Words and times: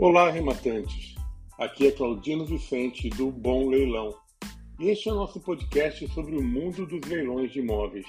Olá, 0.00 0.30
rematantes. 0.30 1.16
Aqui 1.58 1.88
é 1.88 1.90
Claudino 1.90 2.46
Vicente 2.46 3.10
do 3.10 3.32
Bom 3.32 3.68
Leilão. 3.68 4.14
E 4.78 4.90
este 4.90 5.08
é 5.08 5.12
o 5.12 5.16
nosso 5.16 5.40
podcast 5.40 6.06
sobre 6.14 6.36
o 6.36 6.40
mundo 6.40 6.86
dos 6.86 7.00
leilões 7.00 7.52
de 7.52 7.58
imóveis. 7.58 8.06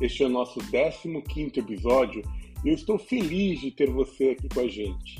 Este 0.00 0.22
é 0.22 0.26
o 0.26 0.28
nosso 0.28 0.60
15 0.60 1.58
episódio 1.58 2.22
e 2.64 2.68
eu 2.68 2.74
estou 2.76 2.96
feliz 2.96 3.60
de 3.60 3.72
ter 3.72 3.90
você 3.90 4.36
aqui 4.38 4.48
com 4.48 4.60
a 4.60 4.68
gente. 4.68 5.18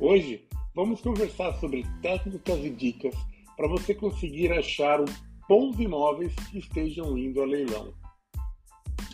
Hoje 0.00 0.48
vamos 0.74 1.00
conversar 1.00 1.54
sobre 1.60 1.86
técnicas 2.02 2.58
e 2.64 2.70
dicas 2.70 3.14
para 3.56 3.68
você 3.68 3.94
conseguir 3.94 4.50
achar 4.50 4.98
bons 5.48 5.78
imóveis 5.78 6.34
que 6.50 6.58
estejam 6.58 7.16
indo 7.16 7.40
a 7.40 7.46
leilão. 7.46 7.94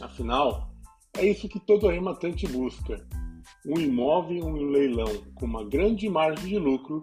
Afinal, 0.01 0.73
é 1.15 1.27
isso 1.27 1.47
que 1.47 1.61
todo 1.61 1.87
arrematante 1.91 2.47
busca: 2.47 3.07
um 3.67 3.81
imóvel 3.81 4.37
em 4.37 4.43
um 4.43 4.71
leilão 4.71 5.25
com 5.35 5.47
uma 5.47 5.65
grande 5.65 6.09
margem 6.09 6.51
de 6.51 6.59
lucro, 6.59 7.01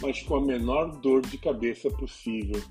mas 0.00 0.22
com 0.22 0.36
a 0.36 0.40
menor 0.40 1.00
dor 1.00 1.20
de 1.22 1.36
cabeça 1.36 1.90
possível. 1.90 2.62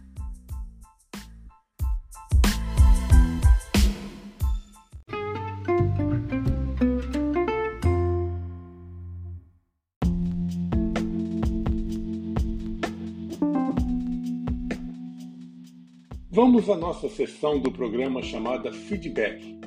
Vamos 16.32 16.70
à 16.70 16.78
nossa 16.78 17.10
sessão 17.10 17.60
do 17.60 17.70
programa 17.70 18.24
chamada 18.24 18.72
Feedback, 18.72 19.59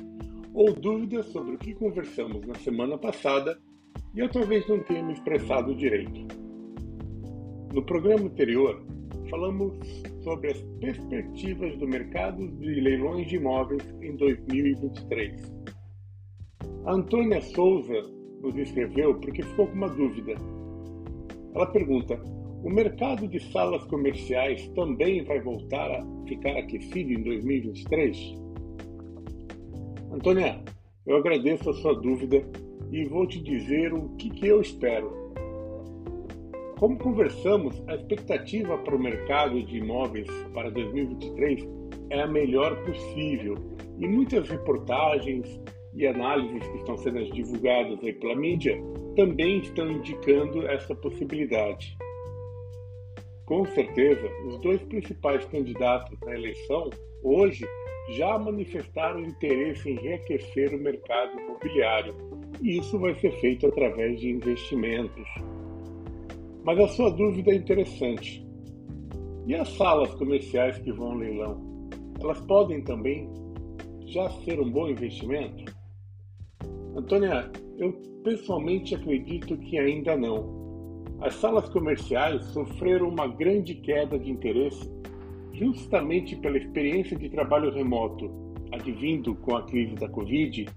ou 0.53 0.73
dúvidas 0.73 1.25
sobre 1.27 1.55
o 1.55 1.57
que 1.57 1.73
conversamos 1.73 2.45
na 2.45 2.55
semana 2.55 2.97
passada 2.97 3.59
e 4.15 4.19
eu 4.19 4.29
talvez 4.29 4.67
não 4.67 4.79
tenha 4.83 5.03
me 5.03 5.13
expressado 5.13 5.75
direito. 5.75 6.27
No 7.73 7.83
programa 7.83 8.25
anterior, 8.25 8.85
falamos 9.29 9.73
sobre 10.23 10.51
as 10.51 10.61
perspectivas 10.79 11.75
do 11.77 11.87
mercado 11.87 12.47
de 12.59 12.79
leilões 12.79 13.27
de 13.27 13.37
imóveis 13.37 13.83
em 14.01 14.15
2023. 14.15 15.51
A 16.85 16.93
Antônia 16.93 17.41
Souza 17.41 18.01
nos 18.41 18.55
escreveu 18.57 19.15
porque 19.15 19.41
ficou 19.41 19.67
com 19.67 19.73
uma 19.73 19.89
dúvida. 19.89 20.33
Ela 21.55 21.65
pergunta: 21.67 22.21
o 22.63 22.69
mercado 22.69 23.27
de 23.27 23.39
salas 23.51 23.83
comerciais 23.85 24.67
também 24.75 25.23
vai 25.23 25.39
voltar 25.41 25.89
a 25.89 26.05
ficar 26.27 26.55
aquecido 26.57 27.13
em 27.13 27.23
2023? 27.23 28.42
Antônia, 30.13 30.61
eu 31.07 31.17
agradeço 31.17 31.67
a 31.71 31.73
sua 31.73 31.95
dúvida 31.99 32.45
e 32.91 33.03
vou 33.05 33.25
te 33.25 33.41
dizer 33.41 33.91
o 33.91 34.09
que, 34.09 34.29
que 34.29 34.47
eu 34.47 34.61
espero. 34.61 35.11
Como 36.77 36.99
conversamos, 36.99 37.81
a 37.87 37.95
expectativa 37.95 38.77
para 38.77 38.95
o 38.95 38.99
mercado 38.99 39.63
de 39.63 39.77
imóveis 39.77 40.27
para 40.53 40.69
2023 40.69 41.67
é 42.11 42.21
a 42.21 42.27
melhor 42.27 42.79
possível 42.85 43.55
e 43.97 44.07
muitas 44.07 44.47
reportagens 44.47 45.59
e 45.95 46.05
análises 46.05 46.67
que 46.67 46.77
estão 46.77 46.95
sendo 46.95 47.31
divulgadas 47.31 47.97
aí 48.03 48.13
pela 48.13 48.35
mídia 48.35 48.79
também 49.15 49.61
estão 49.61 49.89
indicando 49.89 50.67
essa 50.67 50.93
possibilidade. 50.93 51.97
Com 53.45 53.65
certeza, 53.65 54.27
os 54.47 54.57
dois 54.59 54.81
principais 54.83 55.43
candidatos 55.45 56.17
na 56.21 56.33
eleição 56.33 56.89
hoje 57.23 57.65
já 58.11 58.37
manifestaram 58.37 59.21
interesse 59.21 59.89
em 59.89 59.95
reaquecer 59.95 60.73
o 60.73 60.77
mercado 60.77 61.39
imobiliário, 61.39 62.15
e 62.61 62.77
isso 62.77 62.97
vai 62.99 63.13
ser 63.15 63.31
feito 63.39 63.67
através 63.67 64.19
de 64.19 64.29
investimentos. 64.29 65.27
Mas 66.63 66.79
a 66.79 66.87
sua 66.87 67.11
dúvida 67.11 67.51
é 67.51 67.55
interessante. 67.55 68.45
E 69.45 69.55
as 69.55 69.67
salas 69.73 70.13
comerciais 70.15 70.77
que 70.79 70.91
vão 70.91 71.11
ao 71.11 71.17
leilão? 71.17 71.89
Elas 72.21 72.39
podem 72.41 72.81
também 72.81 73.29
já 74.05 74.29
ser 74.29 74.59
um 74.59 74.69
bom 74.69 74.87
investimento? 74.87 75.73
Antônia, 76.95 77.51
eu 77.77 77.91
pessoalmente 78.23 78.95
acredito 78.95 79.57
que 79.57 79.77
ainda 79.77 80.15
não. 80.15 80.62
As 81.23 81.35
salas 81.35 81.69
comerciais 81.69 82.43
sofreram 82.47 83.07
uma 83.07 83.25
grande 83.25 83.75
queda 83.75 84.19
de 84.19 84.29
interesse 84.29 84.91
justamente 85.53 86.35
pela 86.35 86.57
experiência 86.57 87.17
de 87.17 87.29
trabalho 87.29 87.71
remoto 87.71 88.29
advindo 88.73 89.33
com 89.35 89.55
a 89.55 89.63
crise 89.63 89.95
da 89.95 90.09
Covid, 90.09 90.67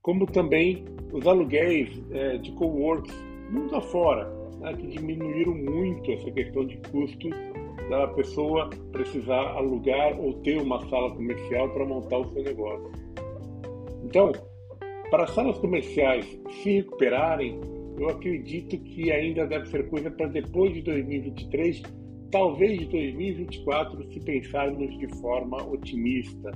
como 0.00 0.26
também 0.26 0.84
os 1.12 1.26
aluguéis 1.26 2.00
é, 2.12 2.38
de 2.38 2.52
coworks 2.52 3.12
mundo 3.50 3.74
afora, 3.74 4.32
né, 4.60 4.72
que 4.74 4.86
diminuíram 4.86 5.56
muito 5.56 6.12
essa 6.12 6.30
questão 6.30 6.64
de 6.64 6.76
custos 6.92 7.34
da 7.88 8.06
pessoa 8.06 8.70
precisar 8.92 9.56
alugar 9.56 10.16
ou 10.20 10.34
ter 10.34 10.62
uma 10.62 10.88
sala 10.88 11.10
comercial 11.10 11.68
para 11.70 11.84
montar 11.84 12.18
o 12.18 12.30
seu 12.30 12.44
negócio. 12.44 12.92
Então, 14.04 14.30
para 15.10 15.24
as 15.24 15.30
salas 15.30 15.58
comerciais 15.58 16.24
se 16.62 16.76
recuperarem, 16.76 17.60
eu 18.00 18.08
acredito 18.08 18.78
que 18.78 19.12
ainda 19.12 19.46
deve 19.46 19.66
ser 19.66 19.86
coisa 19.90 20.10
para 20.10 20.26
depois 20.26 20.72
de 20.72 20.80
2023, 20.80 21.82
talvez 22.30 22.78
de 22.78 22.86
2024, 22.86 24.10
se 24.10 24.20
pensarmos 24.20 24.98
de 24.98 25.06
forma 25.20 25.62
otimista. 25.68 26.50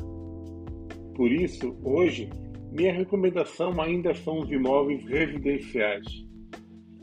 Por 1.15 1.31
isso, 1.31 1.77
hoje, 1.85 2.31
minha 2.73 2.95
recomendação 2.95 3.79
ainda 3.79 4.15
são 4.15 4.41
os 4.41 4.51
imóveis 4.51 5.05
residenciais. 5.05 6.07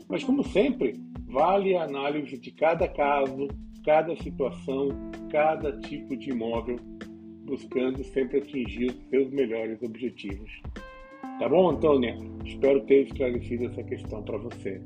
Mas, 0.08 0.24
como 0.24 0.42
sempre, 0.42 0.94
vale 1.28 1.76
a 1.76 1.84
análise 1.84 2.36
de 2.36 2.50
cada 2.50 2.88
caso, 2.88 3.46
cada 3.84 4.16
situação, 4.16 4.88
cada 5.30 5.78
tipo 5.78 6.16
de 6.16 6.30
imóvel, 6.30 6.80
buscando 7.44 8.02
sempre 8.02 8.38
atingir 8.38 8.90
os 8.90 9.08
seus 9.08 9.30
melhores 9.30 9.80
objetivos. 9.84 10.50
Tá 11.42 11.48
bom, 11.48 11.70
Antônia? 11.70 12.16
Espero 12.44 12.82
ter 12.82 13.04
esclarecido 13.08 13.64
essa 13.64 13.82
questão 13.82 14.22
para 14.22 14.38
você. 14.38 14.80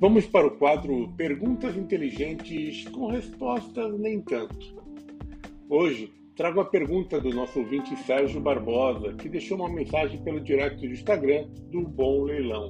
Vamos 0.00 0.24
para 0.28 0.46
o 0.46 0.50
quadro 0.52 1.12
Perguntas 1.14 1.76
Inteligentes 1.76 2.88
com 2.88 3.08
respostas 3.08 4.00
nem 4.00 4.22
tanto. 4.22 4.74
Hoje 5.68 6.10
trago 6.38 6.60
a 6.60 6.64
pergunta 6.64 7.20
do 7.20 7.30
nosso 7.30 7.58
ouvinte 7.58 7.96
Sérgio 8.04 8.40
Barbosa, 8.40 9.12
que 9.14 9.28
deixou 9.28 9.58
uma 9.58 9.68
mensagem 9.68 10.22
pelo 10.22 10.40
direct 10.40 10.78
do 10.86 10.94
Instagram 10.94 11.48
do 11.68 11.82
Bom 11.82 12.22
Leilão. 12.22 12.68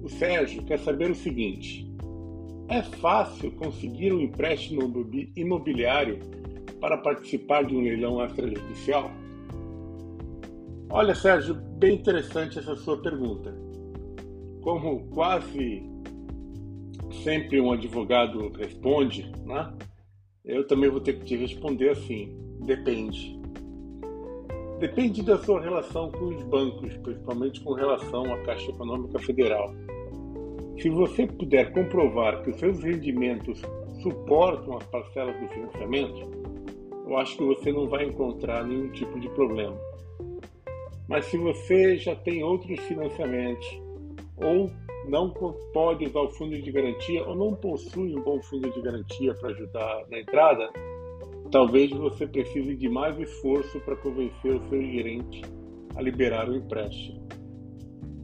O 0.00 0.08
Sérgio 0.08 0.62
quer 0.62 0.78
saber 0.78 1.10
o 1.10 1.14
seguinte: 1.14 1.84
é 2.68 2.80
fácil 2.80 3.50
conseguir 3.56 4.12
um 4.12 4.20
empréstimo 4.20 4.80
imobiliário 5.34 6.20
para 6.80 6.98
participar 6.98 7.64
de 7.64 7.74
um 7.74 7.80
leilão 7.80 8.24
extrajudicial? 8.24 9.10
Olha, 10.88 11.16
Sérgio, 11.16 11.56
bem 11.56 11.96
interessante 11.96 12.60
essa 12.60 12.76
sua 12.76 13.02
pergunta. 13.02 13.52
Como 14.60 15.08
quase 15.08 15.82
sempre 17.24 17.60
um 17.60 17.72
advogado 17.72 18.52
responde, 18.56 19.32
né? 19.44 19.74
Eu 20.44 20.64
também 20.64 20.88
vou 20.88 21.00
ter 21.00 21.18
que 21.18 21.24
te 21.24 21.36
responder 21.36 21.90
assim: 21.90 22.41
Depende. 22.62 23.40
Depende 24.78 25.22
da 25.22 25.38
sua 25.38 25.60
relação 25.60 26.10
com 26.10 26.26
os 26.26 26.42
bancos, 26.44 26.96
principalmente 26.98 27.60
com 27.60 27.72
relação 27.72 28.32
à 28.34 28.38
Caixa 28.38 28.70
Econômica 28.70 29.18
Federal. 29.20 29.72
Se 30.80 30.88
você 30.88 31.26
puder 31.26 31.72
comprovar 31.72 32.42
que 32.42 32.50
os 32.50 32.58
seus 32.58 32.82
rendimentos 32.82 33.62
suportam 34.02 34.76
as 34.78 34.84
parcelas 34.86 35.38
do 35.40 35.48
financiamento, 35.48 36.30
eu 37.06 37.16
acho 37.16 37.36
que 37.36 37.44
você 37.44 37.70
não 37.70 37.88
vai 37.88 38.06
encontrar 38.06 38.64
nenhum 38.64 38.90
tipo 38.90 39.20
de 39.20 39.28
problema. 39.30 39.76
Mas 41.08 41.26
se 41.26 41.36
você 41.36 41.96
já 41.96 42.16
tem 42.16 42.42
outros 42.42 42.80
financiamentos 42.80 43.66
ou 44.36 44.70
não 45.08 45.30
pode 45.72 46.06
usar 46.06 46.20
o 46.20 46.30
fundo 46.30 46.60
de 46.60 46.72
garantia 46.72 47.24
ou 47.24 47.36
não 47.36 47.54
possui 47.54 48.16
um 48.16 48.22
bom 48.22 48.40
fundo 48.42 48.70
de 48.70 48.80
garantia 48.80 49.34
para 49.34 49.50
ajudar 49.50 50.04
na 50.10 50.18
entrada, 50.18 50.70
Talvez 51.52 51.90
você 51.90 52.26
precise 52.26 52.74
de 52.74 52.88
mais 52.88 53.18
esforço 53.20 53.78
para 53.80 53.94
convencer 53.96 54.56
o 54.56 54.68
seu 54.70 54.82
gerente 54.82 55.42
a 55.94 56.00
liberar 56.00 56.48
o 56.48 56.56
empréstimo. 56.56 57.28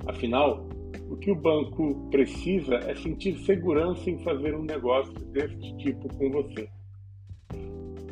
Afinal, 0.06 0.66
o 1.10 1.16
que 1.18 1.30
o 1.30 1.36
banco 1.36 2.08
precisa 2.10 2.76
é 2.76 2.94
sentir 2.94 3.38
segurança 3.40 4.08
em 4.08 4.18
fazer 4.20 4.54
um 4.54 4.62
negócio 4.62 5.12
deste 5.26 5.76
tipo 5.76 6.08
com 6.16 6.30
você. 6.30 6.70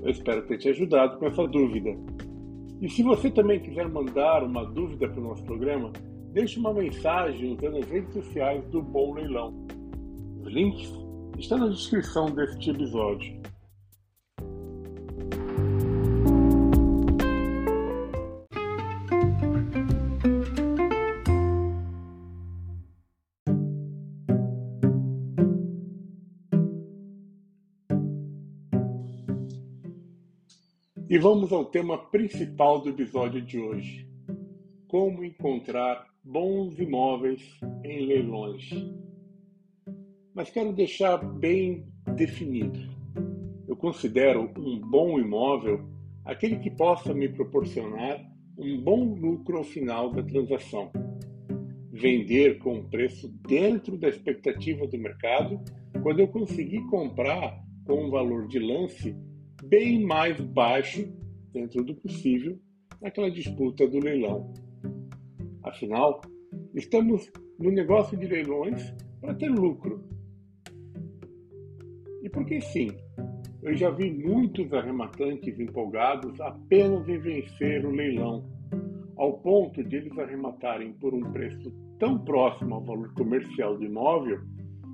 Eu 0.02 0.10
espero 0.10 0.46
ter 0.46 0.58
te 0.58 0.68
ajudado 0.68 1.18
com 1.18 1.26
essa 1.26 1.48
dúvida. 1.48 1.96
E 2.82 2.88
se 2.90 3.02
você 3.02 3.30
também 3.30 3.58
quiser 3.58 3.88
mandar 3.88 4.44
uma 4.44 4.66
dúvida 4.66 5.08
para 5.08 5.18
o 5.18 5.24
nosso 5.24 5.42
programa, 5.44 5.92
deixe 6.34 6.60
uma 6.60 6.74
mensagem 6.74 7.54
usando 7.54 7.78
as 7.78 7.88
redes 7.88 8.12
sociais 8.12 8.62
do 8.68 8.82
Bom 8.82 9.14
Leilão. 9.14 9.66
Os 10.42 10.52
links 10.52 10.92
estão 11.38 11.56
na 11.56 11.68
descrição 11.68 12.26
deste 12.26 12.68
episódio. 12.70 13.55
E 31.08 31.18
vamos 31.18 31.52
ao 31.52 31.64
tema 31.64 31.96
principal 31.96 32.80
do 32.80 32.88
episódio 32.88 33.40
de 33.40 33.60
hoje: 33.60 34.10
como 34.88 35.24
encontrar 35.24 36.04
bons 36.24 36.80
imóveis 36.80 37.40
em 37.84 38.06
leilões. 38.06 38.68
Mas 40.34 40.50
quero 40.50 40.72
deixar 40.72 41.18
bem 41.18 41.86
definido. 42.16 42.80
Eu 43.68 43.76
considero 43.76 44.50
um 44.58 44.80
bom 44.80 45.16
imóvel 45.20 45.88
aquele 46.24 46.58
que 46.58 46.72
possa 46.72 47.14
me 47.14 47.28
proporcionar 47.28 48.20
um 48.58 48.76
bom 48.82 49.14
lucro 49.14 49.58
ao 49.58 49.64
final 49.64 50.10
da 50.10 50.24
transação. 50.24 50.90
Vender 51.92 52.58
com 52.58 52.78
um 52.78 52.88
preço 52.88 53.28
dentro 53.46 53.96
da 53.96 54.08
expectativa 54.08 54.88
do 54.88 54.98
mercado 54.98 55.60
quando 56.02 56.18
eu 56.18 56.26
conseguir 56.26 56.84
comprar 56.88 57.64
com 57.86 58.06
um 58.06 58.10
valor 58.10 58.48
de 58.48 58.58
lance 58.58 59.14
bem 59.68 60.04
mais 60.04 60.40
baixo, 60.40 61.08
dentro 61.52 61.82
do 61.82 61.94
possível, 61.96 62.58
naquela 63.00 63.30
disputa 63.30 63.86
do 63.88 63.98
leilão. 63.98 64.52
Afinal, 65.62 66.20
estamos 66.74 67.30
no 67.58 67.70
negócio 67.70 68.16
de 68.16 68.26
leilões 68.26 68.94
para 69.20 69.34
ter 69.34 69.48
lucro. 69.48 70.04
E 72.22 72.28
por 72.28 72.44
que 72.44 72.60
sim? 72.60 72.90
Eu 73.62 73.74
já 73.74 73.90
vi 73.90 74.12
muitos 74.12 74.72
arrematantes 74.72 75.58
empolgados 75.58 76.40
apenas 76.40 77.08
em 77.08 77.18
vencer 77.18 77.84
o 77.84 77.90
leilão, 77.90 78.48
ao 79.16 79.38
ponto 79.38 79.82
de 79.82 79.96
eles 79.96 80.16
arrematarem 80.18 80.92
por 80.92 81.12
um 81.12 81.32
preço 81.32 81.72
tão 81.98 82.18
próximo 82.24 82.76
ao 82.76 82.84
valor 82.84 83.12
comercial 83.14 83.76
do 83.76 83.84
imóvel 83.84 84.38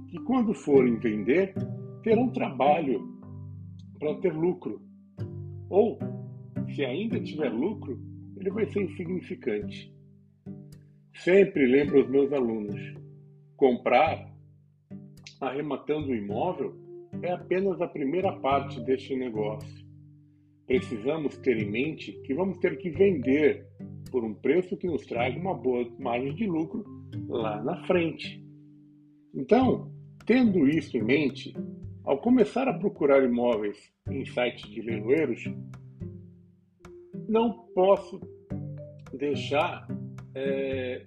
que, 0.08 0.18
quando 0.20 0.54
forem 0.54 0.96
vender, 0.96 1.52
terão 2.02 2.30
trabalho 2.30 3.11
para 4.02 4.16
ter 4.16 4.34
lucro. 4.34 4.82
Ou, 5.70 5.96
se 6.74 6.84
ainda 6.84 7.20
tiver 7.20 7.50
lucro, 7.50 7.96
ele 8.36 8.50
vai 8.50 8.66
ser 8.66 8.82
insignificante. 8.82 9.94
Sempre 11.14 11.66
lembro 11.66 12.00
aos 12.00 12.10
meus 12.10 12.32
alunos: 12.32 12.80
comprar 13.56 14.28
arrematando 15.40 16.08
o 16.08 16.16
imóvel 16.16 16.74
é 17.22 17.30
apenas 17.30 17.80
a 17.80 17.86
primeira 17.86 18.32
parte 18.40 18.80
deste 18.80 19.14
negócio. 19.14 19.86
Precisamos 20.66 21.36
ter 21.38 21.62
em 21.62 21.70
mente 21.70 22.12
que 22.24 22.34
vamos 22.34 22.58
ter 22.58 22.78
que 22.78 22.90
vender 22.90 23.64
por 24.10 24.24
um 24.24 24.34
preço 24.34 24.76
que 24.76 24.88
nos 24.88 25.06
traga 25.06 25.38
uma 25.38 25.54
boa 25.54 25.88
margem 26.00 26.34
de 26.34 26.46
lucro 26.46 26.84
lá 27.28 27.62
na 27.62 27.86
frente. 27.86 28.44
Então, 29.32 29.92
tendo 30.26 30.68
isso 30.68 30.96
em 30.96 31.02
mente, 31.02 31.54
ao 32.04 32.18
começar 32.18 32.68
a 32.68 32.74
procurar 32.74 33.22
imóveis 33.24 33.92
em 34.10 34.24
sites 34.24 34.68
de 34.70 34.82
leiloeiros, 34.82 35.44
não 37.28 37.66
posso 37.74 38.20
deixar 39.12 39.86
é, 40.34 41.06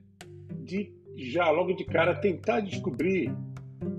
de 0.63 0.93
já 1.17 1.49
logo 1.49 1.73
de 1.73 1.85
cara 1.85 2.15
tentar 2.15 2.61
descobrir 2.61 3.31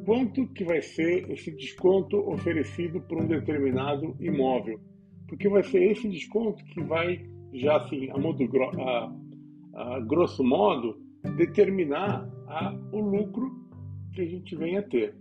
quanto 0.05 0.47
que 0.49 0.65
vai 0.65 0.83
ser 0.83 1.31
esse 1.31 1.51
desconto 1.51 2.19
oferecido 2.31 3.01
por 3.03 3.23
um 3.23 3.27
determinado 3.27 4.17
imóvel, 4.21 4.81
porque 5.29 5.49
vai 5.49 5.63
ser 5.63 5.83
esse 5.91 6.09
desconto 6.09 6.65
que 6.65 6.83
vai 6.83 7.27
já 7.53 7.77
assim 7.77 8.11
a, 8.11 8.19
modo, 8.19 8.45
a, 8.81 9.13
a 9.75 10.01
grosso 10.01 10.45
modo 10.45 11.01
determinar 11.37 12.29
a, 12.47 12.75
o 12.93 13.01
lucro 13.01 13.51
que 14.15 14.23
a 14.23 14.27
gente 14.27 14.55
vem 14.57 14.77
a 14.77 14.83
ter. 14.83 15.15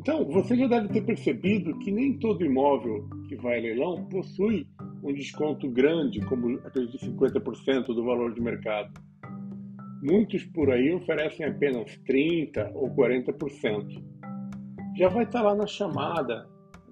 Então, 0.00 0.24
você 0.24 0.56
já 0.56 0.66
deve 0.66 0.88
ter 0.88 1.02
percebido 1.02 1.78
que 1.80 1.92
nem 1.92 2.18
todo 2.18 2.42
imóvel 2.42 3.06
que 3.28 3.36
vai 3.36 3.58
a 3.58 3.60
leilão 3.60 4.02
possui 4.06 4.66
um 5.02 5.12
desconto 5.12 5.70
grande, 5.70 6.22
como 6.22 6.58
aquele 6.64 6.86
de 6.86 6.98
50% 7.00 7.84
do 7.88 8.02
valor 8.02 8.32
de 8.32 8.40
mercado. 8.40 8.98
Muitos 10.02 10.42
por 10.44 10.70
aí 10.70 10.90
oferecem 10.94 11.44
apenas 11.44 12.00
30% 12.08 12.70
ou 12.76 12.88
40%. 12.96 14.02
Já 14.96 15.10
vai 15.10 15.24
estar 15.24 15.42
lá 15.42 15.54
na 15.54 15.66
chamada 15.66 16.48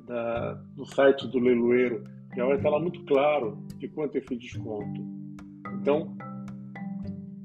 da, 0.06 0.52
do 0.76 0.84
site 0.84 1.26
do 1.28 1.38
leiloeiro, 1.38 2.04
já 2.36 2.44
vai 2.44 2.58
estar 2.58 2.68
lá 2.68 2.78
muito 2.78 3.02
claro 3.06 3.56
de 3.78 3.88
quanto 3.88 4.16
é 4.16 4.18
esse 4.18 4.36
desconto. 4.36 5.00
Então, 5.80 6.14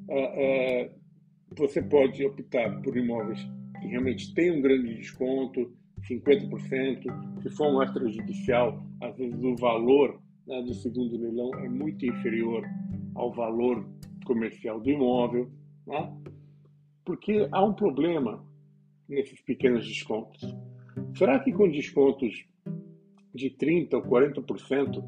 é, 0.09 0.81
é, 0.81 0.91
você 1.55 1.81
pode 1.81 2.25
optar 2.25 2.81
por 2.81 2.97
imóveis 2.97 3.47
que 3.83 3.89
realmente 3.89 4.33
tem 4.33 4.51
um 4.51 4.61
grande 4.61 4.95
desconto, 4.95 5.71
50%. 6.09 7.41
Se 7.41 7.49
for 7.49 7.67
um 7.67 7.83
extrajudicial, 7.83 8.83
às 9.01 9.15
vezes 9.17 9.43
o 9.43 9.55
valor 9.55 10.21
né, 10.47 10.61
do 10.61 10.73
segundo 10.73 11.17
leilão 11.17 11.53
é 11.59 11.69
muito 11.69 12.05
inferior 12.05 12.63
ao 13.13 13.31
valor 13.31 13.85
comercial 14.25 14.79
do 14.79 14.89
imóvel, 14.89 15.51
né? 15.85 16.11
porque 17.03 17.47
há 17.51 17.63
um 17.63 17.73
problema 17.73 18.43
nesses 19.07 19.41
pequenos 19.41 19.85
descontos. 19.85 20.55
Será 21.15 21.39
que 21.39 21.51
com 21.51 21.69
descontos 21.69 22.45
de 23.35 23.49
30% 23.49 23.93
ou 23.93 24.01
40% 24.01 25.03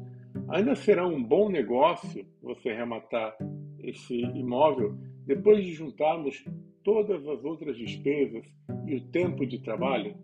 ainda 0.48 0.74
será 0.74 1.06
um 1.06 1.22
bom 1.22 1.48
negócio 1.48 2.26
você 2.42 2.70
arrematar 2.70 3.36
esse 3.78 4.20
imóvel 4.20 4.96
depois 5.24 5.64
de 5.64 5.72
juntarmos 5.72 6.44
todas 6.86 7.26
as 7.26 7.44
outras 7.44 7.76
despesas 7.76 8.46
e 8.86 8.94
o 8.94 9.00
tempo 9.08 9.44
de 9.44 9.58
trabalho? 9.58 10.14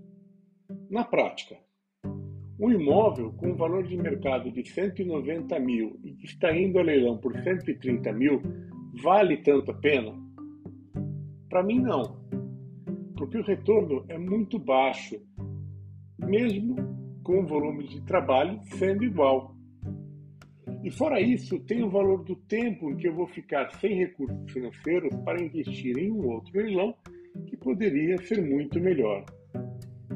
Na 0.88 1.02
prática, 1.02 1.58
um 2.56 2.70
imóvel 2.70 3.32
com 3.32 3.48
um 3.48 3.56
valor 3.56 3.82
de 3.82 3.96
mercado 3.96 4.48
de 4.52 4.64
190 4.64 5.58
mil 5.58 5.98
e 6.04 6.14
que 6.14 6.24
está 6.24 6.56
indo 6.56 6.78
a 6.78 6.82
leilão 6.82 7.18
por 7.18 7.36
130 7.36 8.12
mil 8.12 8.40
vale 9.02 9.38
tanto 9.38 9.72
a 9.72 9.74
pena? 9.74 10.14
Para 11.48 11.64
mim, 11.64 11.80
não, 11.80 12.22
porque 13.16 13.38
o 13.38 13.42
retorno 13.42 14.04
é 14.08 14.16
muito 14.16 14.56
baixo, 14.56 15.20
mesmo 16.16 16.76
com 17.24 17.40
o 17.40 17.46
volume 17.46 17.88
de 17.88 18.00
trabalho 18.02 18.60
sendo 18.78 19.02
igual. 19.02 19.52
E 20.82 20.90
fora 20.90 21.20
isso, 21.20 21.60
tem 21.60 21.82
o 21.82 21.90
valor 21.90 22.24
do 22.24 22.34
tempo 22.34 22.90
em 22.90 22.96
que 22.96 23.06
eu 23.06 23.14
vou 23.14 23.28
ficar 23.28 23.70
sem 23.78 23.96
recursos 23.96 24.52
financeiros 24.52 25.14
para 25.24 25.42
investir 25.42 25.96
em 25.96 26.10
um 26.10 26.26
outro 26.28 26.50
leilão 26.54 26.94
que 27.46 27.56
poderia 27.56 28.18
ser 28.18 28.42
muito 28.42 28.80
melhor. 28.80 29.24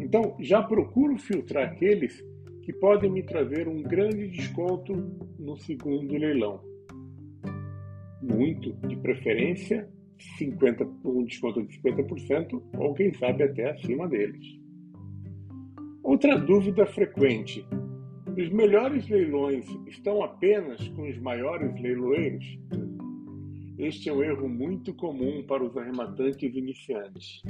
Então, 0.01 0.37
já 0.41 0.63
procuro 0.63 1.17
filtrar 1.19 1.71
aqueles 1.71 2.23
que 2.63 2.73
podem 2.73 3.11
me 3.11 3.23
trazer 3.23 3.69
um 3.69 3.81
grande 3.81 4.29
desconto 4.29 4.93
no 5.39 5.57
segundo 5.57 6.17
leilão. 6.17 6.61
Muito, 8.21 8.73
de 8.89 8.97
preferência, 8.97 9.89
50, 10.37 10.85
um 11.05 11.25
desconto 11.25 11.63
de 11.63 11.81
50% 11.81 12.61
ou 12.77 12.93
quem 12.95 13.13
sabe 13.15 13.45
até 13.45 13.71
acima 13.71 14.09
deles. 14.09 14.45
Outra 16.03 16.37
dúvida 16.39 16.87
frequente: 16.87 17.65
os 18.37 18.51
melhores 18.51 19.09
leilões 19.09 19.65
estão 19.87 20.23
apenas 20.23 20.87
com 20.89 21.09
os 21.09 21.19
maiores 21.19 21.81
leiloeiros? 21.81 22.45
Este 23.79 24.11
é 24.11 24.13
um 24.13 24.23
erro 24.23 24.47
muito 24.47 24.93
comum 24.93 25.43
para 25.43 25.65
os 25.65 25.75
arrematantes 25.77 26.55
iniciantes. 26.55 27.43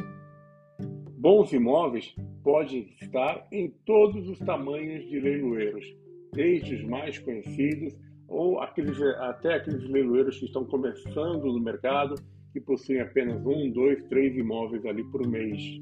Bons 1.19 1.53
imóveis 1.53 2.15
podem 2.45 2.89
estar 3.01 3.49
em 3.51 3.69
todos 3.85 4.29
os 4.29 4.39
tamanhos 4.39 5.05
de 5.09 5.19
leiloeiros, 5.19 5.85
desde 6.33 6.77
os 6.77 6.85
mais 6.85 7.19
conhecidos 7.19 7.93
ou 8.29 8.61
aqueles, 8.61 9.01
até 9.19 9.55
aqueles 9.55 9.89
leiloeiros 9.89 10.39
que 10.39 10.45
estão 10.45 10.65
começando 10.65 11.47
no 11.47 11.61
mercado, 11.61 12.15
que 12.53 12.61
possuem 12.61 13.01
apenas 13.01 13.45
um, 13.45 13.73
dois, 13.73 14.01
três 14.05 14.37
imóveis 14.37 14.87
ali 14.87 15.03
por 15.11 15.27
mês 15.27 15.81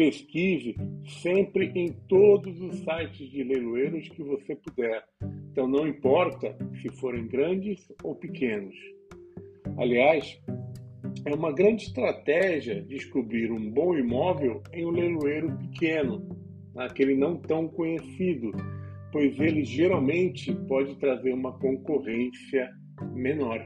pesquise 0.00 0.74
sempre 1.22 1.70
em 1.74 1.92
todos 2.08 2.58
os 2.58 2.78
sites 2.78 3.30
de 3.30 3.44
leiloeiros 3.44 4.08
que 4.08 4.22
você 4.22 4.56
puder. 4.56 5.04
Então, 5.52 5.68
não 5.68 5.86
importa 5.86 6.56
se 6.80 6.88
forem 6.96 7.28
grandes 7.28 7.86
ou 8.02 8.14
pequenos. 8.14 8.74
Aliás, 9.76 10.40
é 11.26 11.34
uma 11.34 11.52
grande 11.52 11.82
estratégia 11.82 12.80
descobrir 12.80 13.52
um 13.52 13.70
bom 13.70 13.94
imóvel 13.94 14.62
em 14.72 14.86
um 14.86 14.90
leiloeiro 14.90 15.54
pequeno, 15.58 16.26
aquele 16.76 17.14
não 17.14 17.36
tão 17.36 17.68
conhecido, 17.68 18.52
pois 19.12 19.38
ele 19.38 19.64
geralmente 19.64 20.50
pode 20.66 20.96
trazer 20.96 21.34
uma 21.34 21.52
concorrência 21.58 22.70
menor. 23.12 23.62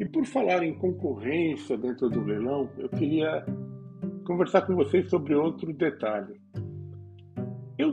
E 0.00 0.04
por 0.06 0.26
falar 0.26 0.64
em 0.64 0.74
concorrência 0.74 1.78
dentro 1.78 2.10
do 2.10 2.24
leilão, 2.24 2.68
eu 2.78 2.88
queria 2.88 3.46
conversar 4.26 4.62
com 4.62 4.74
vocês 4.74 5.08
sobre 5.08 5.34
outro 5.34 5.72
detalhe. 5.72 6.40
Eu 7.78 7.92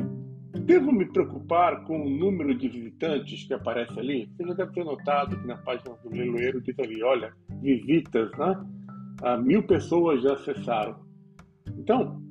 devo 0.65 0.91
me 0.91 1.05
preocupar 1.05 1.83
com 1.83 2.05
o 2.05 2.09
número 2.09 2.57
de 2.57 2.67
visitantes 2.67 3.45
que 3.45 3.53
aparece 3.53 3.99
ali? 3.99 4.29
Você 4.35 4.47
já 4.47 4.53
deve 4.53 4.71
ter 4.71 4.83
notado 4.83 5.39
que 5.39 5.47
na 5.47 5.57
página 5.57 5.95
do 6.03 6.09
leiloeiro 6.09 6.61
diz 6.61 6.77
ali, 6.79 7.03
olha, 7.03 7.33
visitas, 7.61 8.31
né? 8.37 8.65
Ah, 9.21 9.37
mil 9.37 9.63
pessoas 9.63 10.23
já 10.23 10.33
acessaram. 10.33 10.95
Então, 11.77 12.21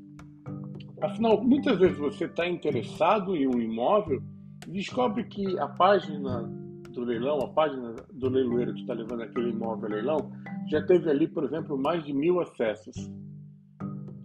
afinal, 1.01 1.43
muitas 1.43 1.79
vezes 1.79 1.97
você 1.97 2.25
está 2.25 2.47
interessado 2.47 3.37
em 3.37 3.47
um 3.47 3.61
imóvel 3.61 4.23
e 4.67 4.73
descobre 4.73 5.25
que 5.25 5.59
a 5.59 5.69
página 5.69 6.43
do 6.91 7.05
leilão, 7.05 7.39
a 7.39 7.49
página 7.49 7.95
do 8.13 8.29
leiloeiro 8.29 8.75
que 8.75 8.81
está 8.81 8.95
levando 8.95 9.23
aquele 9.23 9.51
imóvel 9.51 9.87
a 9.87 9.95
leilão, 9.95 10.33
já 10.69 10.83
teve 10.85 11.09
ali, 11.09 11.29
por 11.29 11.45
exemplo, 11.45 11.79
mais 11.79 12.05
de 12.05 12.13
mil 12.13 12.41
acessos. 12.41 13.11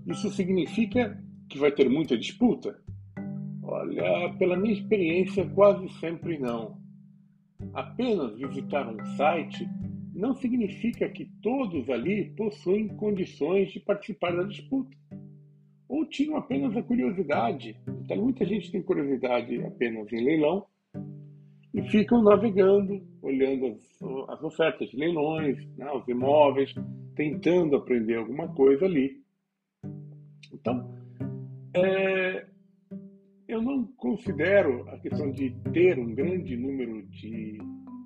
Isso 0.07 0.29
significa 0.31 1.21
que 1.49 1.59
vai 1.59 1.71
ter 1.71 1.89
muita 1.89 2.17
disputa? 2.17 2.79
Olha, 3.61 4.33
pela 4.39 4.55
minha 4.55 4.73
experiência, 4.73 5.45
quase 5.49 5.89
sempre 5.99 6.39
não. 6.39 6.77
Apenas 7.73 8.37
visitar 8.37 8.87
um 8.87 9.03
site 9.17 9.67
não 10.15 10.33
significa 10.33 11.09
que 11.09 11.25
todos 11.41 11.89
ali 11.89 12.33
possuem 12.37 12.87
condições 12.87 13.71
de 13.73 13.81
participar 13.81 14.33
da 14.33 14.43
disputa. 14.43 14.95
Ou 15.89 16.05
tinham 16.05 16.37
apenas 16.37 16.75
a 16.77 16.81
curiosidade. 16.81 17.77
Então, 17.85 18.17
muita 18.17 18.45
gente 18.45 18.71
tem 18.71 18.81
curiosidade 18.81 19.61
apenas 19.61 20.11
em 20.13 20.23
leilão 20.23 20.65
e 21.73 21.81
ficam 21.89 22.23
navegando, 22.23 23.05
olhando 23.21 23.67
as, 23.67 24.01
as 24.29 24.43
ofertas 24.43 24.89
de 24.89 24.97
leilões, 24.97 25.57
né, 25.75 25.91
os 25.91 26.07
imóveis, 26.07 26.73
tentando 27.13 27.75
aprender 27.75 28.15
alguma 28.15 28.47
coisa 28.47 28.85
ali. 28.85 29.26
Então, 30.53 30.93
é, 31.73 32.47
eu 33.47 33.61
não 33.61 33.85
considero 33.97 34.87
a 34.89 34.97
questão 34.99 35.31
de 35.31 35.51
ter 35.73 35.97
um 35.97 36.13
grande 36.13 36.57
número 36.57 37.03
de 37.07 37.57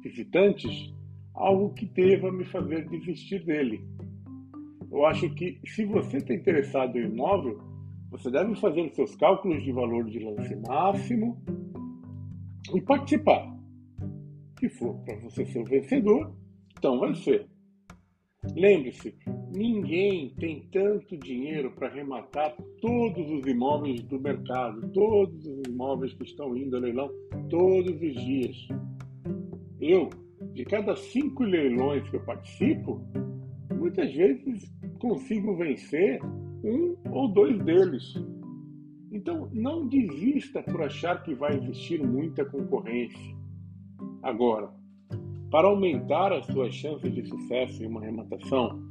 visitantes 0.04 0.94
algo 1.34 1.74
que 1.74 1.86
deva 1.86 2.32
me 2.32 2.46
fazer 2.46 2.88
desistir 2.90 3.44
dele. 3.46 3.82
Eu 4.92 5.06
acho 5.06 5.30
que 5.34 5.60
se 5.66 5.86
você 5.86 6.18
está 6.18 6.34
interessado 6.34 6.98
em 6.98 7.06
imóvel, 7.06 7.60
você 8.10 8.30
deve 8.30 8.56
fazer 8.56 8.82
os 8.82 8.94
seus 8.94 9.16
cálculos 9.16 9.64
de 9.64 9.72
valor 9.72 10.06
de 10.06 10.20
lance 10.20 10.56
máximo 10.68 11.42
e 12.76 12.82
participar. 12.82 13.58
Se 14.60 14.70
for 14.70 14.96
para 15.06 15.16
você 15.22 15.46
ser 15.46 15.60
o 15.60 15.66
vencedor, 15.66 16.36
então 16.78 17.00
vai 17.00 17.16
ser. 17.16 17.48
Lembre-se, 18.56 19.16
ninguém 19.54 20.30
tem 20.40 20.68
tanto 20.72 21.18
dinheiro 21.18 21.72
para 21.72 21.88
arrematar 21.88 22.56
todos 22.82 23.30
os 23.30 23.46
imóveis 23.46 24.02
do 24.04 24.20
mercado, 24.20 24.88
todos 24.92 25.46
os 25.46 25.62
imóveis 25.68 26.14
que 26.14 26.24
estão 26.24 26.56
indo 26.56 26.78
a 26.78 26.80
leilão 26.80 27.10
todos 27.50 27.94
os 28.02 28.14
dias. 28.14 28.68
Eu, 29.80 30.10
de 30.54 30.64
cada 30.66 30.96
cinco 30.96 31.44
leilões 31.44 32.08
que 32.10 32.16
eu 32.16 32.22
participo, 32.22 33.02
muitas 33.78 34.14
vezes 34.14 34.72
consigo 35.00 35.56
vencer 35.58 36.22
um 36.64 36.96
ou 37.12 37.28
dois 37.28 37.58
deles. 37.64 38.14
Então, 39.12 39.50
não 39.52 39.88
desista 39.88 40.64
por 40.64 40.82
achar 40.84 41.22
que 41.24 41.34
vai 41.34 41.58
existir 41.58 42.02
muita 42.02 42.46
concorrência. 42.46 43.36
Agora, 44.24 44.70
para 45.50 45.68
aumentar 45.68 46.32
as 46.32 46.46
suas 46.46 46.74
chances 46.74 47.14
de 47.14 47.26
sucesso 47.26 47.84
em 47.84 47.88
uma 47.88 48.00
arrematação, 48.00 48.91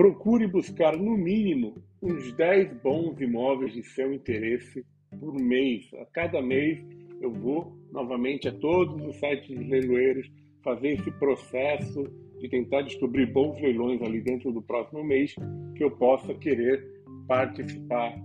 procure 0.00 0.46
buscar 0.46 0.96
no 0.96 1.14
mínimo 1.14 1.74
uns 2.00 2.32
10 2.32 2.72
bons 2.82 3.20
imóveis 3.20 3.74
de 3.74 3.82
seu 3.82 4.14
interesse 4.14 4.82
por 5.20 5.34
mês. 5.34 5.92
A 5.92 6.06
cada 6.06 6.40
mês 6.40 6.82
eu 7.20 7.30
vou 7.30 7.76
novamente 7.92 8.48
a 8.48 8.52
todos 8.52 9.06
os 9.06 9.16
sites 9.16 9.48
de 9.48 9.62
leiloeiros 9.62 10.26
fazer 10.64 10.92
esse 10.92 11.10
processo 11.18 12.04
de 12.38 12.48
tentar 12.48 12.80
descobrir 12.80 13.26
bons 13.26 13.60
leilões 13.60 14.00
ali 14.00 14.22
dentro 14.22 14.50
do 14.50 14.62
próximo 14.62 15.04
mês 15.04 15.34
que 15.76 15.84
eu 15.84 15.90
possa 15.90 16.32
querer 16.32 16.82
participar. 17.28 18.18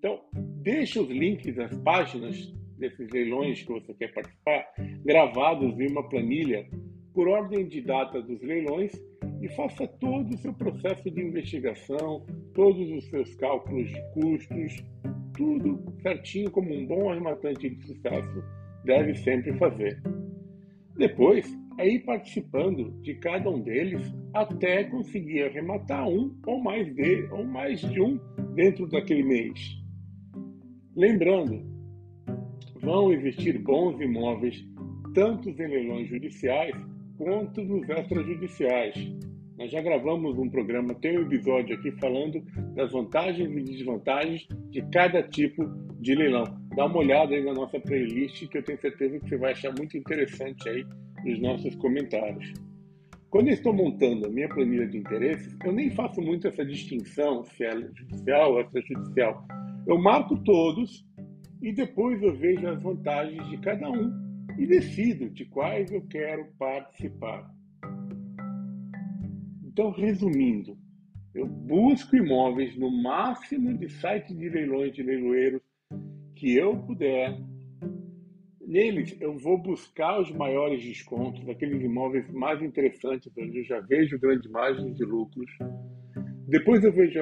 Então, 0.00 0.20
deixe 0.64 0.98
os 0.98 1.08
links 1.08 1.54
das 1.54 1.72
páginas 1.76 2.52
desses 2.76 3.08
leilões 3.10 3.62
que 3.62 3.72
você 3.72 3.94
quer 3.94 4.12
participar 4.12 4.66
gravados 5.04 5.78
em 5.78 5.86
uma 5.92 6.08
planilha 6.08 6.68
por 7.14 7.28
ordem 7.28 7.68
de 7.68 7.80
data 7.80 8.20
dos 8.20 8.42
leilões 8.42 8.90
e 9.40 9.48
faça 9.48 9.86
todo 9.86 10.34
o 10.34 10.38
seu 10.38 10.52
processo 10.52 11.10
de 11.10 11.22
investigação, 11.22 12.24
todos 12.54 12.90
os 12.90 13.04
seus 13.08 13.34
cálculos 13.36 13.88
de 13.88 14.02
custos, 14.12 14.84
tudo 15.36 15.82
certinho 16.02 16.50
como 16.50 16.74
um 16.74 16.86
bom 16.86 17.10
arrematante 17.10 17.70
de 17.70 17.86
sucesso 17.86 18.44
deve 18.84 19.14
sempre 19.14 19.52
fazer. 19.54 20.02
Depois, 20.96 21.46
é 21.78 21.88
ir 21.88 22.00
participando 22.00 22.90
de 23.00 23.14
cada 23.14 23.48
um 23.48 23.62
deles 23.62 24.02
até 24.34 24.84
conseguir 24.84 25.44
arrematar 25.44 26.06
um 26.06 26.36
ou 26.46 26.62
mais 26.62 26.94
de, 26.94 27.22
ou 27.30 27.44
mais 27.44 27.80
de 27.80 28.00
um 28.00 28.18
dentro 28.54 28.86
daquele 28.86 29.22
mês. 29.22 29.78
Lembrando, 30.94 31.64
vão 32.82 33.12
existir 33.12 33.58
bons 33.58 33.98
imóveis 34.00 34.62
tanto 35.14 35.48
em 35.48 35.54
leilões 35.54 36.08
judiciais 36.08 36.74
quanto 37.16 37.62
nos 37.62 37.88
extrajudiciais. 37.88 38.94
Nós 39.60 39.70
já 39.70 39.82
gravamos 39.82 40.38
um 40.38 40.48
programa, 40.48 40.94
tem 40.94 41.18
um 41.18 41.26
episódio 41.26 41.76
aqui 41.76 41.92
falando 42.00 42.40
das 42.74 42.90
vantagens 42.92 43.46
e 43.46 43.62
desvantagens 43.62 44.48
de 44.70 44.80
cada 44.90 45.22
tipo 45.22 45.66
de 46.00 46.14
leilão. 46.14 46.44
Dá 46.74 46.86
uma 46.86 46.96
olhada 46.96 47.34
aí 47.34 47.44
na 47.44 47.52
nossa 47.52 47.78
playlist 47.78 48.48
que 48.48 48.56
eu 48.56 48.62
tenho 48.62 48.80
certeza 48.80 49.20
que 49.20 49.28
você 49.28 49.36
vai 49.36 49.52
achar 49.52 49.70
muito 49.76 49.98
interessante 49.98 50.66
aí 50.66 50.82
nos 51.26 51.38
nossos 51.42 51.74
comentários. 51.74 52.54
Quando 53.28 53.48
eu 53.48 53.52
estou 53.52 53.74
montando 53.74 54.28
a 54.28 54.30
minha 54.30 54.48
planilha 54.48 54.86
de 54.86 54.96
interesses, 54.96 55.54
eu 55.62 55.72
nem 55.72 55.90
faço 55.90 56.22
muito 56.22 56.48
essa 56.48 56.64
distinção 56.64 57.44
se 57.44 57.62
é 57.62 57.72
judicial 57.72 58.54
ou 58.54 58.62
extrajudicial. 58.62 59.46
Eu 59.86 59.98
marco 59.98 60.42
todos 60.42 61.04
e 61.60 61.70
depois 61.70 62.22
eu 62.22 62.34
vejo 62.34 62.66
as 62.66 62.82
vantagens 62.82 63.46
de 63.50 63.58
cada 63.58 63.90
um 63.90 64.10
e 64.58 64.66
decido 64.66 65.28
de 65.28 65.44
quais 65.44 65.92
eu 65.92 66.00
quero 66.08 66.46
participar. 66.58 67.59
Então, 69.80 69.92
resumindo, 69.92 70.76
eu 71.34 71.46
busco 71.46 72.14
imóveis 72.14 72.76
no 72.76 72.90
máximo 73.02 73.72
de 73.78 73.88
sites 73.88 74.36
de 74.36 74.50
leilões 74.50 74.92
de 74.92 75.02
leiloeiros 75.02 75.62
que 76.36 76.54
eu 76.54 76.76
puder. 76.76 77.34
Neles, 78.60 79.16
eu 79.22 79.38
vou 79.38 79.56
buscar 79.56 80.20
os 80.20 80.30
maiores 80.32 80.84
descontos, 80.84 81.48
aqueles 81.48 81.82
imóveis 81.82 82.30
mais 82.30 82.60
interessantes, 82.60 83.32
onde 83.38 83.60
eu 83.60 83.64
já 83.64 83.80
vejo 83.80 84.20
grandes 84.20 84.50
margens 84.50 84.94
de 84.98 85.04
lucros. 85.06 85.50
Depois 86.46 86.84
eu 86.84 86.92
vejo 86.92 87.18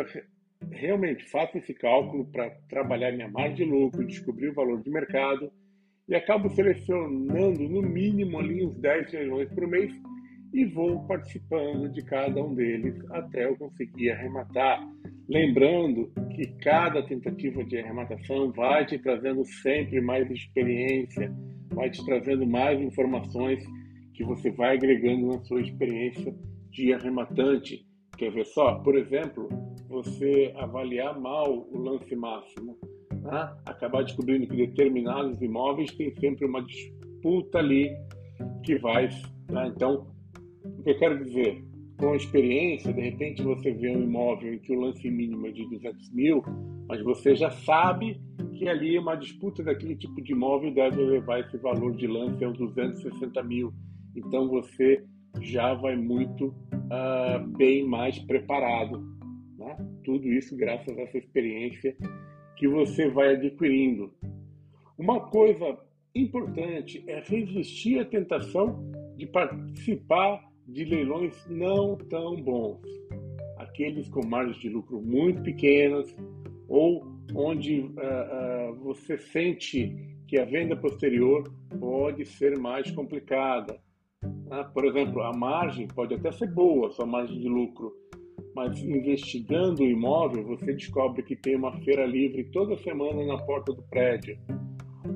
realmente 0.72 1.30
faço 1.30 1.58
esse 1.58 1.72
cálculo 1.72 2.26
para 2.26 2.50
trabalhar 2.68 3.12
minha 3.12 3.28
margem 3.28 3.54
de 3.54 3.64
lucro, 3.66 4.04
descobrir 4.04 4.48
o 4.48 4.54
valor 4.54 4.82
de 4.82 4.90
mercado 4.90 5.48
e 6.08 6.16
acabo 6.16 6.50
selecionando 6.50 7.68
no 7.68 7.82
mínimo 7.82 8.36
ali 8.36 8.66
uns 8.66 8.76
10 8.80 9.12
leilões 9.12 9.48
por 9.50 9.64
mês 9.68 9.92
e 10.52 10.64
vou 10.64 11.06
participando 11.06 11.88
de 11.88 12.02
cada 12.02 12.42
um 12.42 12.54
deles 12.54 12.98
até 13.10 13.46
eu 13.46 13.56
conseguir 13.56 14.10
arrematar. 14.10 14.80
Lembrando 15.28 16.10
que 16.34 16.46
cada 16.62 17.02
tentativa 17.02 17.62
de 17.64 17.78
arrematação 17.78 18.50
vai 18.52 18.86
te 18.86 18.98
trazendo 18.98 19.44
sempre 19.44 20.00
mais 20.00 20.30
experiência, 20.30 21.30
vai 21.74 21.90
te 21.90 22.04
trazendo 22.04 22.46
mais 22.46 22.80
informações 22.80 23.62
que 24.14 24.24
você 24.24 24.50
vai 24.50 24.76
agregando 24.76 25.26
na 25.26 25.38
sua 25.44 25.60
experiência 25.60 26.34
de 26.70 26.92
arrematante. 26.92 27.86
Quer 28.16 28.32
ver 28.32 28.46
só? 28.46 28.76
Por 28.76 28.96
exemplo, 28.96 29.48
você 29.88 30.52
avaliar 30.56 31.18
mal 31.20 31.68
o 31.70 31.78
lance 31.78 32.16
máximo, 32.16 32.76
né? 33.12 33.56
acabar 33.66 34.02
descobrindo 34.02 34.46
que 34.46 34.56
determinados 34.56 35.40
imóveis 35.40 35.92
têm 35.92 36.12
sempre 36.14 36.46
uma 36.46 36.62
disputa 36.62 37.58
ali 37.58 37.90
que 38.64 38.76
vai. 38.78 39.08
Né? 39.50 39.72
Então, 39.74 40.06
eu 40.90 40.99
quero 40.99 41.25
dizer? 41.25 41.64
Com 41.99 42.12
a 42.12 42.16
experiência, 42.16 42.92
de 42.92 43.00
repente 43.00 43.42
você 43.42 43.73
vê 43.73 43.90
um 43.90 44.02
imóvel 44.02 44.54
em 44.54 44.59
que 44.59 44.73
o 44.73 44.80
lance 44.80 45.11
mínimo 45.11 45.47
é 45.49 45.50
de 45.50 45.68
200 45.68 46.12
mil, 46.12 46.42
mas 46.88 47.02
você 47.02 47.35
já 47.35 47.50
sabe 47.50 48.21
que 48.54 48.68
ali 48.68 48.97
uma 48.99 49.16
disputa 49.16 49.64
daquele 49.64 49.97
tipo 49.97 50.23
de 50.23 50.33
imóvel 50.33 50.73
deve 50.73 51.02
levar 51.02 51.40
esse 51.40 51.57
valor 51.59 51.97
de 51.97 52.07
lance 52.07 52.45
aos 52.45 52.57
260 52.57 53.42
mil. 53.42 53.73
Então 54.14 54.49
você 54.49 55.04
já 55.40 55.75
vai 55.75 55.97
muito 55.97 56.47
uh, 56.47 57.47
bem 57.57 57.85
mais 57.85 58.18
preparado 58.21 59.18
né? 59.59 59.76
Tudo 60.04 60.26
isso 60.28 60.57
graças 60.57 60.97
a 60.97 61.02
essa 61.02 61.18
experiência 61.18 61.95
que 62.57 62.68
você 62.68 63.11
vai 63.11 63.35
adquirindo. 63.35 64.14
Uma 64.97 65.21
coisa 65.28 65.78
importante 66.14 67.04
é 67.07 67.21
resistir 67.21 67.99
à 67.99 68.04
tentação 68.04 68.90
de 69.16 69.26
participar 69.26 70.42
de 70.68 70.84
leilões 70.84 71.34
não 71.48 71.96
tão 71.96 72.37
bons, 72.37 72.82
aqueles 73.56 74.08
com 74.08 74.25
margens 74.25 74.58
de 74.58 74.68
lucro 74.68 75.00
muito 75.00 75.42
pequenas 75.42 76.14
ou 76.68 77.06
onde 77.34 77.80
uh, 77.80 78.72
uh, 78.72 78.75
você 78.76 79.16
sente 79.16 79.96
que 80.26 80.38
a 80.38 80.44
venda 80.44 80.76
posterior 80.76 81.50
pode 81.80 82.26
ser 82.26 82.58
mais 82.58 82.90
complicada. 82.90 83.80
Né? 84.22 84.70
Por 84.75 84.84
exemplo, 84.84 85.22
a 85.22 85.32
margem 85.32 85.88
pode 85.88 86.14
até 86.14 86.30
ser 86.30 86.52
boa, 86.52 86.90
sua 86.90 87.06
margem 87.06 87.40
de 87.40 87.48
lucro, 87.48 87.90
mas 88.54 88.78
investigando 88.82 89.82
o 89.82 89.87
imóvel, 89.87 90.44
você 90.44 90.75
descobre 90.75 91.22
que 91.22 91.34
tem 91.34 91.56
uma 91.56 91.72
feira 91.80 92.04
livre 92.04 92.44
toda 92.44 92.76
semana 92.76 93.25
na 93.25 93.38
porta 93.38 93.72
do 93.72 93.82
prédio. 93.84 94.38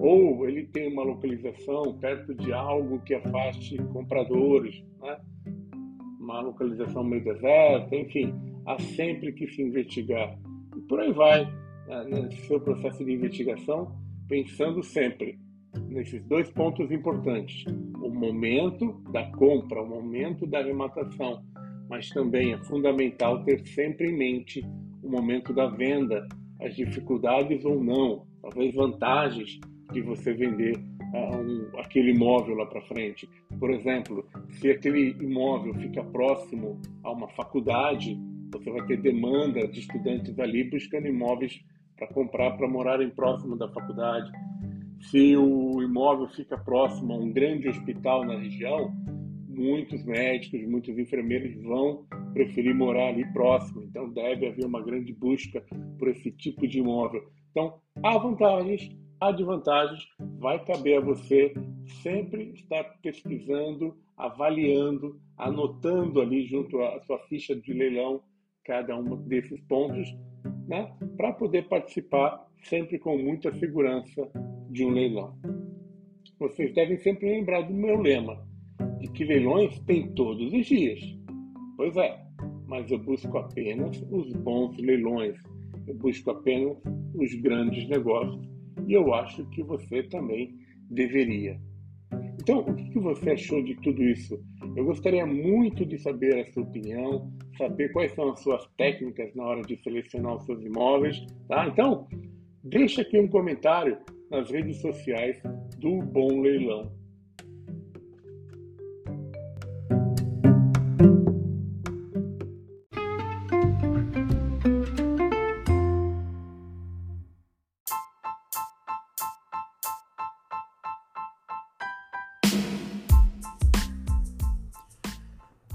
Ou 0.03 0.49
ele 0.49 0.67
tem 0.67 0.93
uma 0.93 1.05
localização 1.05 1.97
perto 2.01 2.35
de 2.35 2.53
algo 2.53 2.99
que 3.03 3.15
afaste 3.15 3.77
compradores, 3.93 4.83
né? 5.01 5.17
uma 6.19 6.41
localização 6.41 7.05
meio 7.05 7.23
deserta, 7.23 7.95
enfim, 7.95 8.35
há 8.67 8.77
sempre 8.81 9.33
que 9.33 9.47
se 9.47 9.63
investigar. 9.63 10.37
E 10.77 10.81
por 10.89 10.99
aí 10.99 11.13
vai, 11.13 11.45
né? 11.87 12.05
nesse 12.11 12.49
seu 12.49 12.61
processo 12.61 13.05
de 13.05 13.13
investigação, 13.13 13.97
pensando 14.29 14.83
sempre 14.83 15.39
nesses 15.89 16.21
dois 16.25 16.51
pontos 16.51 16.91
importantes: 16.91 17.65
o 18.03 18.11
momento 18.11 19.01
da 19.13 19.31
compra, 19.31 19.83
o 19.83 19.89
momento 19.89 20.49
da 20.49 20.59
arrematação, 20.59 21.45
mas 21.89 22.09
também 22.09 22.55
é 22.55 22.59
fundamental 22.65 23.45
ter 23.45 23.65
sempre 23.69 24.11
em 24.11 24.19
mente 24.19 24.65
o 25.01 25.09
momento 25.09 25.53
da 25.55 25.69
venda, 25.69 26.27
as 26.61 26.75
dificuldades 26.75 27.65
ou 27.65 27.81
não, 27.81 28.27
talvez 28.41 28.75
vantagens 28.75 29.61
de 29.93 30.01
você 30.01 30.33
vender 30.33 30.77
uh, 30.77 31.37
um, 31.37 31.79
aquele 31.79 32.13
imóvel 32.13 32.57
lá 32.57 32.67
para 32.67 32.81
frente. 32.83 33.29
Por 33.59 33.71
exemplo, 33.71 34.27
se 34.51 34.71
aquele 34.71 35.11
imóvel 35.21 35.75
fica 35.75 36.03
próximo 36.03 36.81
a 37.05 37.11
uma 37.11 37.29
faculdade, 37.29 38.19
você 38.53 38.71
vai 38.71 38.87
ter 38.87 39.01
demanda 39.01 39.67
de 39.69 39.81
estudantes 39.81 40.39
ali 40.39 40.65
buscando 40.65 41.07
imóveis 41.07 41.61
para 41.97 42.07
comprar 42.09 42.53
para 42.57 42.69
morarem 42.69 43.11
próximo 43.11 43.57
da 43.57 43.69
faculdade. 43.69 44.31
Se 45.11 45.37
o 45.37 45.83
imóvel 45.83 46.29
fica 46.29 46.57
próximo 46.57 47.13
a 47.13 47.17
um 47.17 47.33
grande 47.33 47.69
hospital 47.69 48.25
na 48.25 48.39
região, 48.39 48.95
muitos 49.49 50.05
médicos, 50.05 50.67
muitos 50.69 50.99
enfermeiros 50.99 51.55
vão 51.63 52.07
preferir 52.33 52.75
morar 52.75 53.09
ali 53.09 53.25
próximo. 53.33 53.83
Então, 53.83 54.09
deve 54.09 54.47
haver 54.49 54.65
uma 54.65 54.83
grande 54.83 55.13
busca 55.13 55.63
por 55.99 56.09
esse 56.09 56.31
tipo 56.31 56.67
de 56.67 56.79
imóvel. 56.79 57.23
Então, 57.51 57.75
há 58.03 58.17
vantagens, 58.19 58.91
há 59.23 59.31
desvantagens. 59.31 60.09
Vai 60.39 60.63
caber 60.65 60.99
a 60.99 61.05
você 61.05 61.55
sempre 62.03 62.53
estar 62.55 62.83
pesquisando, 63.01 63.97
avaliando, 64.17 65.21
anotando 65.39 66.21
ali 66.21 66.45
junto 66.47 66.81
à 66.81 67.01
sua 67.03 67.19
ficha 67.29 67.55
de 67.55 67.73
leilão 67.73 68.21
cada 68.65 68.97
um 68.97 69.17
desses 69.23 69.61
pontos, 69.63 70.09
né, 70.69 70.93
para 71.17 71.33
poder 71.33 71.69
participar 71.69 72.47
sempre 72.63 72.99
com 72.99 73.19
muita 73.19 73.53
segurança 73.55 74.29
de 74.71 74.85
um 74.85 74.91
leilão. 74.91 75.37
Vocês 76.39 76.73
devem 76.73 76.97
sempre 76.99 77.29
lembrar 77.29 77.63
do 77.63 77.75
meu 77.75 78.01
lema, 78.01 78.45
de 79.01 79.09
que 79.11 79.25
leilões 79.25 79.79
tem 79.81 80.13
todos 80.15 80.53
os 80.53 80.67
dias. 80.67 81.01
Pois 81.77 81.97
é, 81.97 82.25
mas 82.67 82.89
eu 82.91 82.99
busco 82.99 83.37
apenas 83.37 84.01
os 84.11 84.33
bons 84.33 84.77
leilões, 84.79 85.37
eu 85.89 85.95
busco 85.97 86.31
apenas 86.31 86.77
os 87.17 87.35
grandes 87.41 87.89
negócios 87.89 88.52
e 88.87 88.93
eu 88.93 89.13
acho 89.15 89.45
que 89.51 89.63
você 89.63 90.03
também 90.05 90.55
deveria. 90.91 91.61
Então, 92.41 92.61
o 92.61 92.75
que 92.75 92.99
você 92.99 93.31
achou 93.31 93.63
de 93.63 93.75
tudo 93.77 94.03
isso? 94.03 94.39
Eu 94.77 94.85
gostaria 94.85 95.25
muito 95.25 95.87
de 95.87 95.99
saber 95.99 96.41
a 96.41 96.53
sua 96.53 96.63
opinião, 96.63 97.33
saber 97.57 97.91
quais 97.93 98.13
são 98.13 98.31
as 98.31 98.41
suas 98.41 98.67
técnicas 98.77 99.35
na 99.35 99.45
hora 99.45 99.63
de 99.63 99.77
selecionar 99.83 100.37
os 100.37 100.45
seus 100.45 100.63
imóveis, 100.65 101.25
tá? 101.49 101.69
Então, 101.69 102.09
deixa 102.65 103.03
aqui 103.03 103.19
um 103.19 103.29
comentário 103.29 103.99
nas 104.31 104.51
redes 104.51 104.81
sociais 104.81 105.41
do 105.79 106.03
Bom 106.03 106.41
Leilão. 106.41 107.02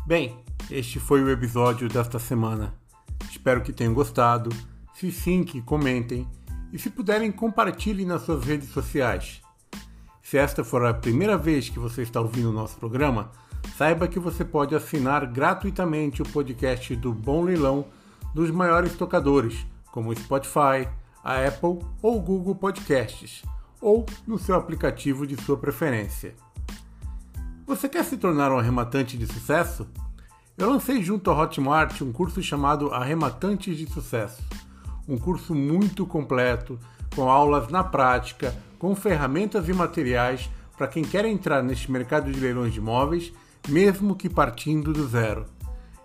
Bem, 0.07 0.39
este 0.71 1.01
foi 1.01 1.21
o 1.21 1.29
episódio 1.29 1.89
desta 1.89 2.17
semana. 2.17 2.73
Espero 3.29 3.61
que 3.61 3.73
tenham 3.73 3.93
gostado. 3.93 4.49
Se 4.93 5.11
sim, 5.11 5.43
que 5.43 5.61
comentem. 5.61 6.25
E 6.71 6.79
se 6.79 6.89
puderem, 6.89 7.29
compartilhem 7.29 8.05
nas 8.05 8.21
suas 8.21 8.45
redes 8.45 8.69
sociais. 8.69 9.41
Se 10.23 10.37
esta 10.37 10.63
for 10.63 10.85
a 10.85 10.93
primeira 10.93 11.37
vez 11.37 11.67
que 11.67 11.77
você 11.77 12.03
está 12.03 12.21
ouvindo 12.21 12.51
o 12.51 12.53
nosso 12.53 12.77
programa, 12.77 13.31
saiba 13.75 14.07
que 14.07 14.17
você 14.17 14.45
pode 14.45 14.73
assinar 14.73 15.25
gratuitamente 15.25 16.21
o 16.21 16.29
podcast 16.29 16.95
do 16.95 17.13
Bom 17.13 17.43
Leilão 17.43 17.87
dos 18.33 18.49
maiores 18.49 18.95
tocadores, 18.95 19.67
como 19.91 20.11
o 20.11 20.15
Spotify, 20.15 20.87
a 21.21 21.45
Apple 21.45 21.79
ou 22.01 22.17
o 22.17 22.21
Google 22.21 22.55
Podcasts, 22.55 23.43
ou 23.81 24.05
no 24.25 24.39
seu 24.39 24.55
aplicativo 24.55 25.27
de 25.27 25.35
sua 25.35 25.57
preferência. 25.57 26.33
Você 27.67 27.89
quer 27.89 28.05
se 28.05 28.15
tornar 28.15 28.49
um 28.49 28.57
arrematante 28.57 29.17
de 29.17 29.27
sucesso? 29.27 29.85
Eu 30.57 30.69
lancei 30.69 31.03
junto 31.03 31.29
à 31.29 31.37
Hotmart 31.37 31.99
um 32.01 32.13
curso 32.13 32.41
chamado 32.41 32.93
Arrematantes 32.93 33.77
de 33.77 33.85
Sucesso. 33.91 34.41
Um 35.05 35.17
curso 35.17 35.53
muito 35.53 36.07
completo, 36.07 36.79
com 37.13 37.29
aulas 37.29 37.67
na 37.67 37.83
prática, 37.83 38.55
com 38.79 38.95
ferramentas 38.95 39.67
e 39.67 39.73
materiais 39.73 40.49
para 40.77 40.87
quem 40.87 41.03
quer 41.03 41.25
entrar 41.25 41.61
neste 41.61 41.91
mercado 41.91 42.31
de 42.31 42.39
leilões 42.39 42.71
de 42.71 42.79
imóveis, 42.79 43.33
mesmo 43.67 44.15
que 44.15 44.29
partindo 44.29 44.93
do 44.93 45.05
zero. 45.05 45.45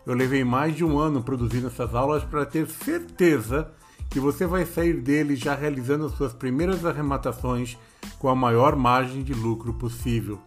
Eu 0.05 0.15
levei 0.15 0.43
mais 0.43 0.75
de 0.75 0.85
um 0.85 0.99
ano 0.99 1.23
produzindo 1.23 1.69
essas 1.69 1.95
aulas 1.95 2.25
para 2.25 2.45
ter 2.45 2.67
certeza 2.67 3.71
que 4.11 4.19
você 4.19 4.49
vai 4.49 4.67
sair 4.67 5.01
dele 5.01 5.37
já 5.37 5.55
realizando 5.55 6.09
suas 6.09 6.33
primeiras 6.33 6.85
arrematações 6.85 7.79
com 8.19 8.29
a 8.29 8.35
maior 8.35 8.75
margem 8.75 9.23
de 9.23 9.33
lucro 9.33 9.73
possível. 9.75 10.41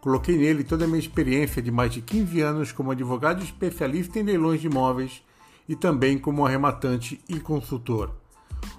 Coloquei 0.00 0.36
nele 0.36 0.62
toda 0.62 0.84
a 0.84 0.88
minha 0.88 0.98
experiência 0.98 1.60
de 1.60 1.70
mais 1.70 1.92
de 1.92 2.00
15 2.00 2.40
anos 2.40 2.72
como 2.72 2.92
advogado 2.92 3.42
especialista 3.42 4.18
em 4.18 4.22
leilões 4.22 4.60
de 4.60 4.68
imóveis 4.68 5.22
e 5.68 5.74
também 5.74 6.18
como 6.18 6.46
arrematante 6.46 7.20
e 7.28 7.40
consultor. 7.40 8.12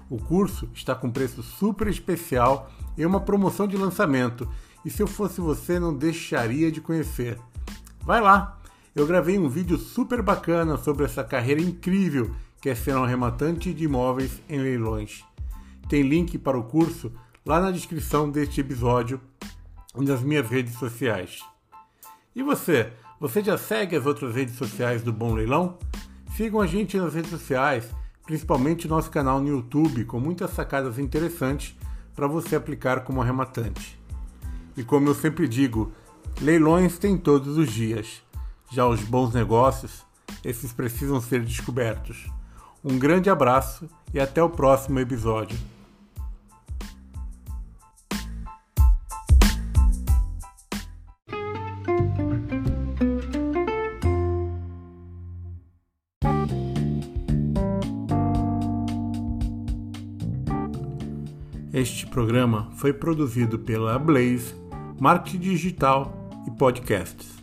O 0.08 0.18
curso 0.18 0.68
está 0.74 0.94
com 0.94 1.10
preço 1.10 1.42
super 1.42 1.88
especial 1.88 2.70
e 2.96 3.04
uma 3.04 3.20
promoção 3.20 3.66
de 3.66 3.76
lançamento, 3.76 4.48
e 4.84 4.90
se 4.90 5.02
eu 5.02 5.06
fosse 5.06 5.40
você 5.40 5.78
não 5.78 5.94
deixaria 5.94 6.72
de 6.72 6.80
conhecer. 6.80 7.38
Vai 8.02 8.20
lá! 8.20 8.58
Eu 8.96 9.06
gravei 9.06 9.38
um 9.38 9.48
vídeo 9.48 9.78
super 9.78 10.20
bacana 10.20 10.76
sobre 10.76 11.04
essa 11.04 11.22
carreira 11.22 11.60
incrível 11.60 12.34
que 12.60 12.68
é 12.68 12.74
ser 12.74 12.96
um 12.96 13.04
arrematante 13.04 13.72
de 13.72 13.84
imóveis 13.84 14.42
em 14.48 14.58
leilões. 14.58 15.24
Tem 15.88 16.02
link 16.02 16.36
para 16.38 16.58
o 16.58 16.64
curso 16.64 17.12
lá 17.46 17.60
na 17.60 17.70
descrição 17.70 18.28
deste 18.30 18.60
episódio 18.60 19.20
nas 19.94 20.22
minhas 20.22 20.48
redes 20.48 20.74
sociais. 20.74 21.40
E 22.34 22.42
você? 22.42 22.92
Você 23.18 23.42
já 23.42 23.58
segue 23.58 23.96
as 23.96 24.06
outras 24.06 24.34
redes 24.34 24.56
sociais 24.56 25.02
do 25.02 25.12
Bom 25.12 25.34
Leilão? 25.34 25.78
Sigam 26.36 26.60
a 26.60 26.66
gente 26.66 26.96
nas 26.96 27.14
redes 27.14 27.30
sociais, 27.30 27.90
principalmente 28.24 28.88
nosso 28.88 29.10
canal 29.10 29.40
no 29.40 29.48
YouTube, 29.48 30.04
com 30.04 30.20
muitas 30.20 30.50
sacadas 30.50 30.98
interessantes 30.98 31.76
para 32.14 32.26
você 32.26 32.56
aplicar 32.56 33.00
como 33.00 33.20
arrematante. 33.20 33.98
E 34.76 34.84
como 34.84 35.08
eu 35.08 35.14
sempre 35.14 35.48
digo, 35.48 35.92
leilões 36.40 36.98
tem 36.98 37.18
todos 37.18 37.58
os 37.58 37.70
dias. 37.70 38.22
Já 38.70 38.86
os 38.86 39.00
bons 39.02 39.34
negócios, 39.34 40.06
esses 40.44 40.72
precisam 40.72 41.20
ser 41.20 41.44
descobertos. 41.44 42.30
Um 42.82 42.98
grande 42.98 43.28
abraço 43.28 43.90
e 44.14 44.20
até 44.20 44.42
o 44.42 44.48
próximo 44.48 45.00
episódio. 45.00 45.58
Este 61.80 62.06
programa 62.06 62.68
foi 62.74 62.92
produzido 62.92 63.58
pela 63.58 63.98
Blaze, 63.98 64.54
Marketing 65.00 65.38
Digital 65.38 66.12
e 66.46 66.50
Podcasts. 66.50 67.39